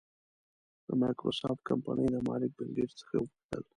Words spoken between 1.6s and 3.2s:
کمپنۍ د مالک بېل ګېټس څخه